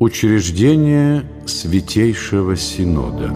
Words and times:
Учреждение 0.00 1.24
Святейшего 1.46 2.56
Синода 2.56 3.32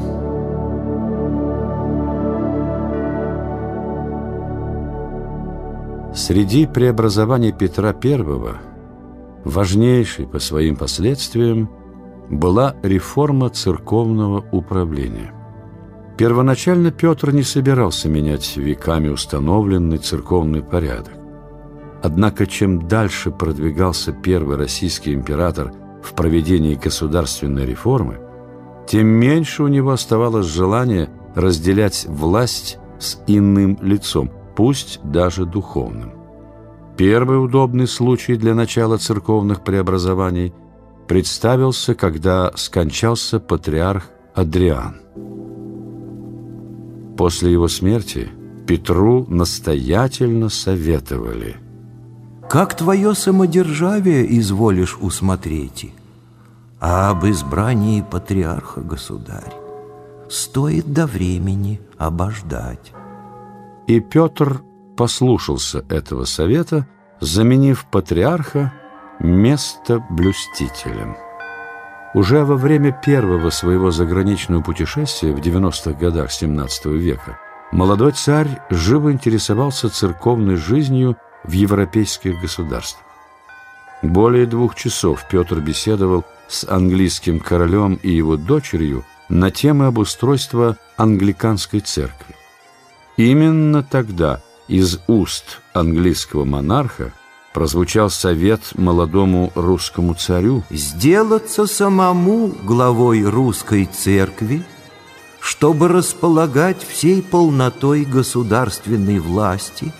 Среди 6.12 6.66
преобразований 6.66 7.52
Петра 7.52 7.94
I 8.02 8.58
важнейшей 9.44 10.26
по 10.26 10.40
своим 10.40 10.74
последствиям 10.74 11.70
была 12.28 12.74
реформа 12.82 13.50
церковного 13.50 14.44
управления. 14.50 15.32
Первоначально 16.16 16.90
Петр 16.90 17.30
не 17.30 17.44
собирался 17.44 18.08
менять 18.08 18.56
веками 18.56 19.06
установленный 19.06 19.98
церковный 19.98 20.62
порядок. 20.62 21.14
Однако 22.02 22.48
чем 22.48 22.88
дальше 22.88 23.30
продвигался 23.30 24.10
первый 24.10 24.56
российский 24.56 25.14
император 25.14 25.72
в 26.08 26.14
проведении 26.14 26.74
государственной 26.74 27.66
реформы, 27.66 28.18
тем 28.88 29.06
меньше 29.06 29.62
у 29.62 29.68
него 29.68 29.90
оставалось 29.90 30.46
желания 30.46 31.10
разделять 31.34 32.06
власть 32.08 32.78
с 32.98 33.18
иным 33.26 33.78
лицом, 33.82 34.30
пусть 34.56 35.00
даже 35.04 35.44
духовным. 35.44 36.12
Первый 36.96 37.44
удобный 37.44 37.86
случай 37.86 38.36
для 38.36 38.54
начала 38.54 38.96
церковных 38.96 39.62
преобразований 39.62 40.52
представился, 41.06 41.94
когда 41.94 42.50
скончался 42.56 43.38
патриарх 43.38 44.10
Адриан. 44.34 44.96
После 47.16 47.52
его 47.52 47.68
смерти 47.68 48.28
Петру 48.66 49.26
настоятельно 49.28 50.48
советовали 50.48 51.56
«Как 52.48 52.76
твое 52.76 53.14
самодержавие 53.14 54.38
изволишь 54.38 54.96
усмотреть, 55.00 55.92
а 56.80 57.10
об 57.10 57.24
избрании 57.26 58.02
патриарха, 58.02 58.80
государь, 58.80 59.54
стоит 60.28 60.92
до 60.92 61.06
времени 61.06 61.80
обождать». 61.96 62.92
И 63.86 64.00
Петр 64.00 64.62
послушался 64.96 65.84
этого 65.88 66.24
совета, 66.24 66.86
заменив 67.20 67.86
патриарха 67.90 68.72
место 69.20 70.04
блюстителем. 70.10 71.16
Уже 72.14 72.44
во 72.44 72.56
время 72.56 72.92
первого 72.92 73.50
своего 73.50 73.90
заграничного 73.90 74.62
путешествия 74.62 75.32
в 75.32 75.40
90-х 75.40 75.92
годах 75.92 76.30
XVII 76.30 76.96
века 76.96 77.38
молодой 77.70 78.12
царь 78.12 78.60
живо 78.70 79.12
интересовался 79.12 79.90
церковной 79.90 80.56
жизнью 80.56 81.16
в 81.44 81.52
европейских 81.52 82.40
государствах. 82.40 83.04
Более 84.02 84.46
двух 84.46 84.74
часов 84.74 85.24
Петр 85.30 85.60
беседовал 85.60 86.24
с 86.48 86.66
английским 86.68 87.40
королем 87.40 87.98
и 88.02 88.10
его 88.10 88.36
дочерью 88.36 89.04
на 89.28 89.50
темы 89.50 89.86
обустройства 89.86 90.76
англиканской 90.96 91.80
церкви. 91.80 92.34
Именно 93.16 93.82
тогда 93.82 94.40
из 94.68 95.00
уст 95.06 95.60
английского 95.72 96.44
монарха 96.44 97.12
прозвучал 97.52 98.10
совет 98.10 98.60
молодому 98.74 99.52
русскому 99.54 100.14
царю 100.14 100.62
«Сделаться 100.70 101.66
самому 101.66 102.48
главой 102.62 103.24
русской 103.24 103.86
церкви, 103.86 104.62
чтобы 105.40 105.88
располагать 105.88 106.82
всей 106.82 107.22
полнотой 107.22 108.04
государственной 108.04 109.18
власти 109.18 109.92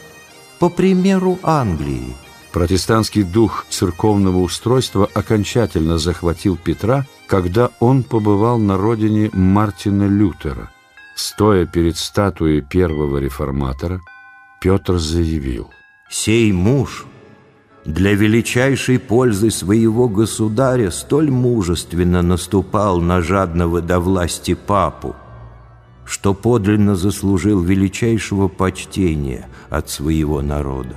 по 0.59 0.69
примеру 0.69 1.39
Англии». 1.43 2.15
Протестантский 2.59 3.23
дух 3.23 3.67
церковного 3.71 4.39
устройства 4.39 5.09
окончательно 5.15 5.97
захватил 5.97 6.57
Петра, 6.57 7.07
когда 7.29 7.71
он 7.79 8.03
побывал 8.03 8.59
на 8.59 8.77
родине 8.77 9.31
Мартина 9.33 10.09
Лютера. 10.09 10.69
Стоя 11.15 11.67
перед 11.67 11.97
статуей 11.97 12.61
первого 12.61 13.19
реформатора, 13.19 14.01
Петр 14.61 14.99
заявил 14.99 15.71
«Сей 16.11 16.51
муж– 16.51 17.07
для 17.85 18.15
величайшей 18.15 18.99
пользы 18.99 19.53
своего 19.53 20.09
государя 20.09 20.91
столь 20.91 21.31
мужественно 21.31 22.23
наступал 22.23 23.01
на 23.01 23.23
жадного 23.23 23.81
до 23.81 24.01
власти 24.01 24.55
папу, 24.55 25.15
что 26.05 26.35
подлинно 26.35 26.97
заслужил 26.97 27.63
величайшего 27.63 28.49
почтения 28.49 29.49
от 29.71 29.91
своего 29.91 30.43
народа. 30.43 30.97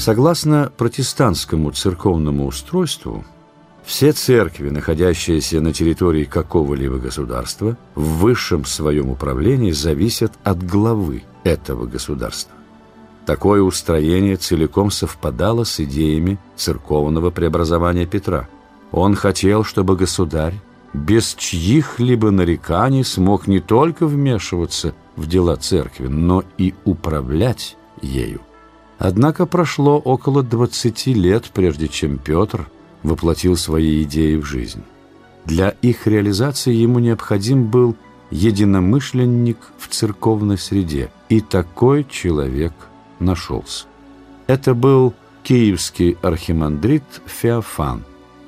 Согласно 0.00 0.72
протестантскому 0.78 1.72
церковному 1.72 2.46
устройству, 2.46 3.22
все 3.84 4.12
церкви, 4.12 4.70
находящиеся 4.70 5.60
на 5.60 5.74
территории 5.74 6.24
какого-либо 6.24 6.96
государства, 6.96 7.76
в 7.94 8.20
высшем 8.20 8.64
своем 8.64 9.10
управлении 9.10 9.72
зависят 9.72 10.32
от 10.42 10.66
главы 10.66 11.24
этого 11.44 11.84
государства. 11.84 12.54
Такое 13.26 13.60
устроение 13.60 14.36
целиком 14.36 14.90
совпадало 14.90 15.64
с 15.64 15.78
идеями 15.80 16.38
церковного 16.56 17.30
преобразования 17.30 18.06
Петра. 18.06 18.48
Он 18.92 19.14
хотел, 19.14 19.64
чтобы 19.64 19.96
государь 19.96 20.54
без 20.94 21.34
чьих-либо 21.34 22.30
нареканий 22.30 23.04
смог 23.04 23.46
не 23.46 23.60
только 23.60 24.06
вмешиваться 24.06 24.94
в 25.16 25.26
дела 25.26 25.56
церкви, 25.56 26.06
но 26.06 26.42
и 26.56 26.72
управлять 26.86 27.76
ею. 28.00 28.40
Однако 29.00 29.46
прошло 29.46 29.98
около 29.98 30.44
20 30.44 31.06
лет, 31.08 31.50
прежде 31.52 31.88
чем 31.88 32.18
Петр– 32.18 32.68
воплотил 33.02 33.56
свои 33.56 34.02
идеи 34.02 34.36
в 34.36 34.44
жизнь. 34.44 34.82
Для 35.44 35.70
их 35.70 36.06
реализации 36.06 36.72
ему 36.72 36.98
необходим 36.98 37.66
был 37.66 37.96
единомышленник 38.30 39.58
в 39.78 39.88
церковной 39.88 40.58
среде, 40.58 41.10
и 41.28 41.40
такой 41.40 42.04
человек 42.04 42.72
нашелся. 43.18 43.86
Это 44.46 44.74
был 44.74 45.14
киевский 45.42 46.16
архимандрит 46.22 47.04
Феофан 47.26 48.04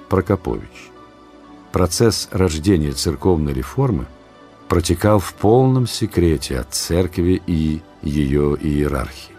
Прокопович. 0.08 0.90
Процесс 1.72 2.28
рождения 2.30 2.92
церковной 2.92 3.54
реформы 3.54 4.06
протекал 4.68 5.18
в 5.18 5.32
полном 5.34 5.86
секрете 5.86 6.58
от 6.58 6.74
церкви 6.74 7.42
и 7.46 7.80
ее 8.02 8.56
иерархии. 8.60 9.31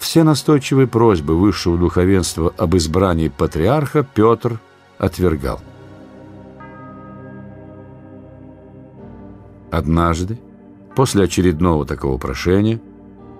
Все 0.00 0.24
настойчивые 0.24 0.86
просьбы 0.86 1.36
высшего 1.36 1.76
духовенства 1.76 2.52
об 2.56 2.74
избрании 2.74 3.28
патриарха 3.28 4.02
Петр 4.02 4.58
отвергал. 4.98 5.60
Однажды, 9.70 10.40
после 10.96 11.24
очередного 11.24 11.84
такого 11.84 12.16
прошения, 12.16 12.80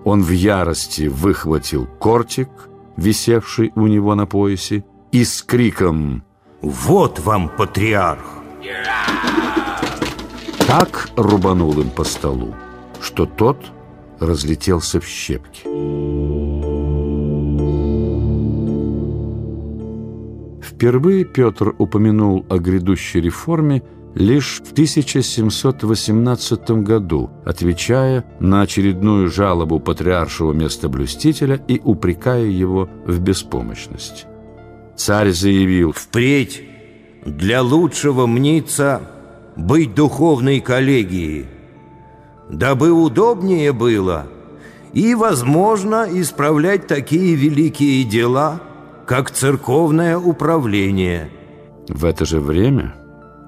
он 0.04 0.22
в 0.22 0.30
ярости 0.30 1.08
выхватил 1.08 1.86
кортик, 1.98 2.50
висевший 2.96 3.72
у 3.74 3.86
него 3.86 4.14
на 4.14 4.26
поясе, 4.26 4.84
и 5.12 5.24
с 5.24 5.42
криком 5.42 6.22
«Вот 6.60 7.18
вам 7.20 7.48
патриарх!» 7.48 8.24
так 10.66 11.08
рубанул 11.16 11.80
им 11.80 11.88
по 11.88 12.04
столу, 12.04 12.54
что 13.00 13.24
тот 13.24 13.56
разлетелся 14.20 15.00
в 15.00 15.06
щепки. 15.06 15.62
Впервые 20.80 21.26
Петр 21.26 21.74
упомянул 21.76 22.46
о 22.48 22.56
грядущей 22.56 23.20
реформе 23.20 23.82
лишь 24.14 24.62
в 24.64 24.72
1718 24.72 26.70
году, 26.70 27.28
отвечая 27.44 28.24
на 28.40 28.62
очередную 28.62 29.28
жалобу 29.28 29.78
патриаршего 29.78 30.54
местоблюстителя 30.54 31.62
и 31.68 31.82
упрекая 31.84 32.46
его 32.46 32.88
в 33.04 33.20
беспомощности. 33.20 34.24
Царь 34.96 35.32
заявил 35.32 35.92
«Впредь 35.92 36.62
для 37.26 37.60
лучшего 37.60 38.24
мнится 38.26 39.02
быть 39.56 39.94
духовной 39.94 40.60
коллегией, 40.60 41.44
дабы 42.48 42.90
удобнее 42.90 43.74
было 43.74 44.28
и, 44.94 45.14
возможно, 45.14 46.08
исправлять 46.10 46.86
такие 46.86 47.34
великие 47.34 48.04
дела– 48.04 48.62
как 49.10 49.32
церковное 49.32 50.16
управление. 50.16 51.32
В 51.88 52.04
это 52.04 52.24
же 52.24 52.38
время 52.38 52.94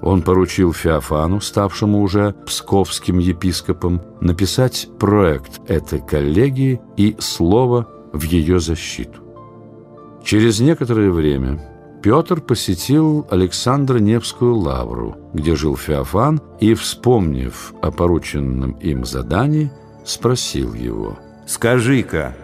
он 0.02 0.22
поручил 0.22 0.72
Феофану, 0.72 1.40
ставшему 1.40 2.02
уже 2.02 2.34
псковским 2.44 3.20
епископом, 3.20 4.02
написать 4.20 4.88
проект 4.98 5.60
этой 5.70 6.00
коллегии 6.00 6.80
и 6.96 7.14
слово 7.20 7.86
в 8.12 8.24
ее 8.24 8.58
защиту. 8.58 9.20
Через 10.24 10.58
некоторое 10.58 11.12
время 11.12 11.62
Петр 12.02 12.40
посетил 12.40 13.24
Александра 13.30 14.00
Невскую 14.00 14.56
лавру, 14.56 15.16
где 15.32 15.54
жил 15.54 15.76
Феофан, 15.76 16.40
и, 16.58 16.74
вспомнив 16.74 17.72
о 17.80 17.92
порученном 17.92 18.72
им 18.80 19.04
задании, 19.04 19.70
спросил 20.04 20.74
его. 20.74 21.20
«Скажи-ка, 21.46 22.34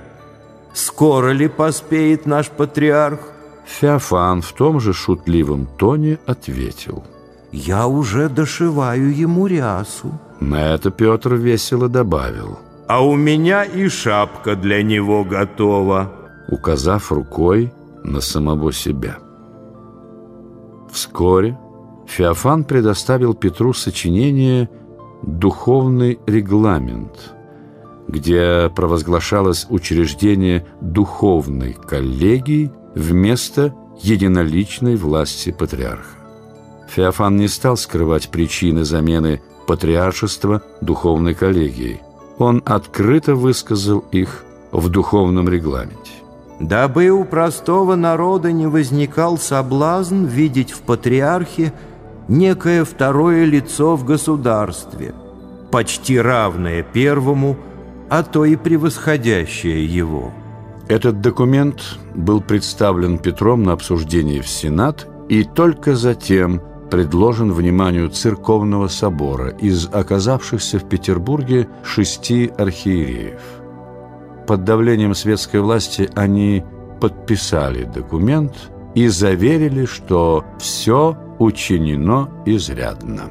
Скоро 0.79 1.33
ли 1.33 1.49
поспеет 1.49 2.27
наш 2.27 2.51
патриарх? 2.51 3.19
Феофан 3.67 4.43
в 4.43 4.53
том 4.53 4.79
же 4.79 4.93
шутливом 4.93 5.67
тоне 5.77 6.19
ответил. 6.25 7.03
Я 7.51 7.89
уже 7.89 8.29
дошиваю 8.29 9.13
ему 9.13 9.49
рясу. 9.49 10.13
На 10.41 10.75
это 10.75 10.93
Петр 10.93 11.35
весело 11.35 11.89
добавил. 11.89 12.61
А 12.87 13.05
у 13.05 13.17
меня 13.17 13.65
и 13.65 13.89
шапка 13.89 14.55
для 14.55 14.85
него 14.85 15.25
готова. 15.25 16.13
Указав 16.49 17.11
рукой 17.11 17.73
на 18.05 18.21
самого 18.21 18.73
себя. 18.73 19.19
Вскоре 20.93 21.59
Феофан 22.07 22.63
предоставил 22.63 23.35
Петру 23.35 23.75
сочинение 23.75 24.69
«Духовный 25.23 26.21
регламент», 26.27 27.35
где 28.09 28.71
провозглашалось 28.75 29.67
учреждение 29.69 30.67
духовной 30.81 31.75
коллегии 31.75 32.73
вместо 32.95 33.75
единоличной 34.01 34.97
власти 34.97 35.51
патриарха. 35.51 36.17
Феофан 36.89 37.37
не 37.37 37.49
стал 37.49 37.77
скрывать 37.77 38.31
причины 38.31 38.85
замены 38.85 39.43
патриаршества 39.67 40.63
духовной 40.81 41.35
коллегией. 41.35 42.01
Он 42.39 42.63
открыто 42.65 43.35
высказал 43.35 43.99
их 44.11 44.45
в 44.73 44.89
духовном 44.89 45.49
регламенте. 45.49 46.13
Дабы 46.61 47.11
у 47.11 47.25
простого 47.25 47.95
народа 47.95 48.51
не 48.53 48.67
возникал 48.67 49.39
соблазн 49.39 50.25
видеть 50.25 50.73
в 50.73 50.81
патриархе 50.81 51.73
некое 52.27 52.85
второе 52.85 53.45
лицо 53.45 53.97
в 53.97 54.05
государстве, 54.05 55.15
почти 55.71 56.19
равное 56.19 56.83
первому, 56.83 57.57
а 58.11 58.23
то 58.23 58.45
и 58.45 58.57
превосходящее 58.57 59.85
его. 59.85 60.33
Этот 60.89 61.21
документ 61.21 61.99
был 62.15 62.41
представлен 62.41 63.19
Петром 63.19 63.63
на 63.63 63.73
обсуждение 63.73 64.41
в 64.41 64.49
Сенат 64.49 65.07
и 65.29 65.45
только 65.45 65.95
затем 65.95 66.63
предложен 66.91 67.53
вниманию 67.53 68.09
Церковного 68.09 68.89
собора 68.89 69.51
из 69.51 69.89
оказавшихся 69.93 70.79
в 70.79 70.89
Петербурге 70.89 71.69
шести 71.85 72.51
архиереев. 72.57 73.41
Под 74.47 74.65
давлением 74.65 75.15
светской 75.15 75.61
власти 75.61 76.09
они 76.15 76.65
подписали 77.03 77.85
документ 77.85 78.71
и 78.95 79.09
заверили, 79.09 79.85
что 79.85 80.47
все 80.59 81.19
учинено 81.39 82.31
изрядно. 82.47 83.25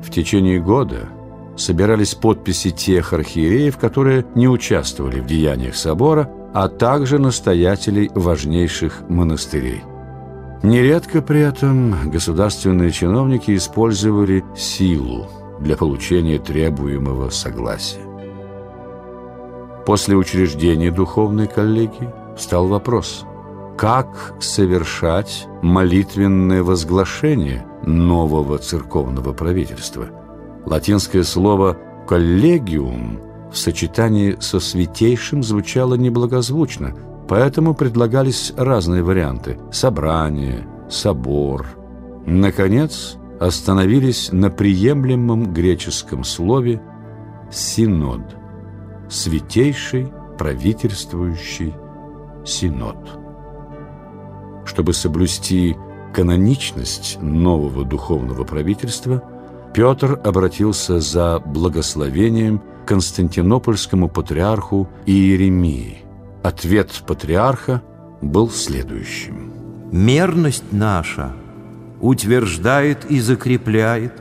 В 0.00 0.10
течение 0.10 0.60
года 0.60 1.08
собирались 1.58 2.14
подписи 2.14 2.70
тех 2.70 3.12
архиереев, 3.12 3.76
которые 3.76 4.24
не 4.34 4.48
участвовали 4.48 5.20
в 5.20 5.26
деяниях 5.26 5.76
собора, 5.76 6.30
а 6.54 6.68
также 6.68 7.18
настоятелей 7.18 8.10
важнейших 8.14 9.02
монастырей. 9.08 9.82
Нередко 10.62 11.20
при 11.20 11.40
этом 11.40 12.10
государственные 12.10 12.90
чиновники 12.90 13.54
использовали 13.54 14.44
силу 14.56 15.26
для 15.60 15.76
получения 15.76 16.38
требуемого 16.38 17.30
согласия. 17.30 18.00
После 19.84 20.16
учреждения 20.16 20.90
духовной 20.90 21.46
коллегии 21.46 22.10
стал 22.36 22.68
вопрос– 22.68 23.24
как 23.78 24.34
совершать 24.40 25.46
молитвенное 25.62 26.64
возглашение 26.64 27.64
нового 27.86 28.58
церковного 28.58 29.32
правительства. 29.32 30.08
Латинское 30.68 31.22
слово 31.22 31.78
«коллегиум» 32.06 33.20
в 33.50 33.56
сочетании 33.56 34.36
со 34.38 34.60
«святейшим» 34.60 35.42
звучало 35.42 35.94
неблагозвучно, 35.94 36.94
поэтому 37.26 37.74
предлагались 37.74 38.52
разные 38.54 39.02
варианты– 39.02 39.58
собрание, 39.72 40.68
собор. 40.90 41.66
Наконец, 42.26 43.16
остановились 43.40 44.30
на 44.30 44.50
приемлемом 44.50 45.54
греческом 45.54 46.22
слове 46.22 46.82
«синод»– 47.50 48.36
святейший 49.08 50.12
правительствующий 50.36 51.72
синод 52.44 52.98
чтобы 54.66 54.92
соблюсти 54.92 55.78
каноничность 56.12 57.18
нового 57.22 57.86
духовного 57.86 58.44
правительства, 58.44 59.22
Петр 59.78 60.18
обратился 60.24 60.98
за 60.98 61.38
благословением 61.38 62.58
к 62.58 62.88
константинопольскому 62.88 64.08
патриарху 64.08 64.88
Иеремии. 65.06 65.98
Ответ 66.42 66.90
патриарха 67.06 67.80
был 68.20 68.50
следующим. 68.50 69.52
«Мерность 69.92 70.72
наша 70.72 71.30
утверждает 72.00 73.08
и 73.08 73.20
закрепляет, 73.20 74.20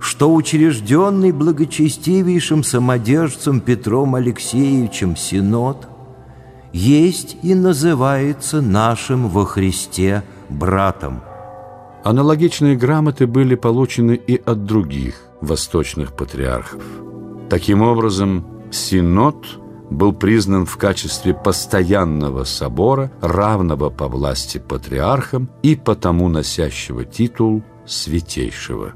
что 0.00 0.32
учрежденный 0.32 1.32
благочестивейшим 1.32 2.64
самодержцем 2.64 3.60
Петром 3.60 4.14
Алексеевичем 4.14 5.14
Синод– 5.14 5.88
есть 6.72 7.36
и 7.42 7.54
называется 7.54 8.62
нашим 8.62 9.28
во 9.28 9.44
Христе 9.44 10.22
братом. 10.48 11.20
Аналогичные 12.04 12.76
грамоты 12.76 13.26
были 13.26 13.54
получены 13.54 14.12
и 14.12 14.36
от 14.36 14.64
других 14.64 15.14
восточных 15.40 16.14
патриархов. 16.14 16.82
Таким 17.48 17.80
образом, 17.80 18.46
Синод 18.70 19.46
был 19.90 20.12
признан 20.12 20.66
в 20.66 20.76
качестве 20.76 21.32
постоянного 21.32 22.44
собора, 22.44 23.10
равного 23.22 23.88
по 23.88 24.08
власти 24.08 24.58
патриархам 24.58 25.48
и 25.62 25.76
потому 25.76 26.28
носящего 26.28 27.06
титул 27.06 27.62
святейшего. 27.86 28.92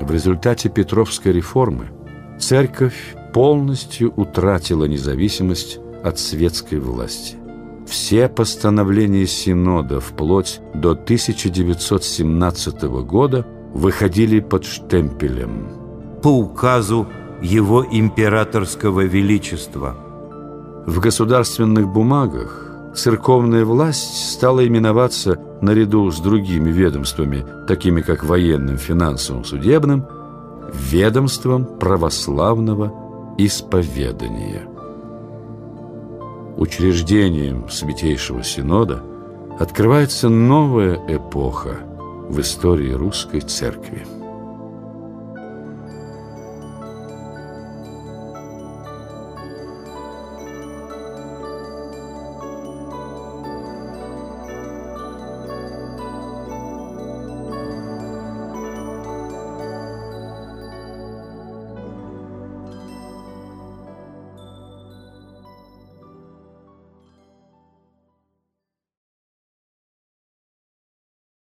В 0.00 0.12
результате 0.12 0.68
Петровской 0.68 1.32
реформы 1.32 1.90
церковь 2.38 3.16
полностью 3.34 4.12
утратила 4.14 4.84
независимость 4.84 5.80
от 6.04 6.20
светской 6.20 6.78
власти. 6.78 7.41
Все 7.86 8.28
постановления 8.28 9.26
Синода 9.26 10.00
вплоть 10.00 10.60
до 10.74 10.92
1917 10.92 12.82
года 13.04 13.46
выходили 13.74 14.40
под 14.40 14.64
штемпелем. 14.64 15.68
По 16.22 16.28
указу 16.28 17.08
его 17.42 17.84
императорского 17.84 19.00
величества. 19.00 19.96
В 20.86 21.00
государственных 21.00 21.88
бумагах 21.88 22.92
церковная 22.94 23.64
власть 23.64 24.32
стала 24.32 24.66
именоваться 24.66 25.38
наряду 25.60 26.10
с 26.10 26.20
другими 26.20 26.70
ведомствами, 26.70 27.44
такими 27.66 28.00
как 28.00 28.24
военным, 28.24 28.78
финансовым, 28.78 29.44
судебным, 29.44 30.06
ведомством 30.72 31.66
православного 31.78 32.92
исповедания 33.38 34.71
учреждением 36.62 37.68
Святейшего 37.68 38.44
Синода 38.44 39.02
открывается 39.58 40.28
новая 40.28 40.94
эпоха 41.08 41.80
в 42.28 42.40
истории 42.40 42.92
русской 42.92 43.40
церкви. 43.40 44.06